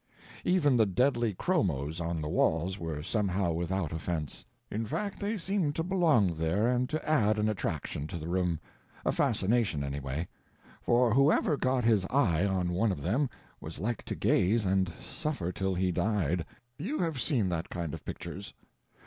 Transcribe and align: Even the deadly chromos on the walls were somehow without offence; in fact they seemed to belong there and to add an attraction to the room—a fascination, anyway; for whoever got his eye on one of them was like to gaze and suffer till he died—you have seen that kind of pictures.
Even 0.43 0.77
the 0.77 0.87
deadly 0.87 1.31
chromos 1.35 1.99
on 1.99 2.21
the 2.23 2.27
walls 2.27 2.79
were 2.79 3.03
somehow 3.03 3.51
without 3.51 3.91
offence; 3.91 4.43
in 4.71 4.83
fact 4.83 5.19
they 5.19 5.37
seemed 5.37 5.75
to 5.75 5.83
belong 5.83 6.33
there 6.33 6.67
and 6.67 6.89
to 6.89 7.07
add 7.07 7.37
an 7.37 7.47
attraction 7.47 8.07
to 8.07 8.17
the 8.17 8.27
room—a 8.27 9.11
fascination, 9.11 9.83
anyway; 9.83 10.27
for 10.81 11.13
whoever 11.13 11.55
got 11.55 11.83
his 11.85 12.07
eye 12.09 12.43
on 12.47 12.71
one 12.73 12.91
of 12.91 13.03
them 13.03 13.29
was 13.59 13.77
like 13.77 14.01
to 14.05 14.15
gaze 14.15 14.65
and 14.65 14.89
suffer 14.99 15.51
till 15.51 15.75
he 15.75 15.91
died—you 15.91 16.97
have 16.97 17.21
seen 17.21 17.47
that 17.49 17.69
kind 17.69 17.93
of 17.93 18.03
pictures. 18.03 18.55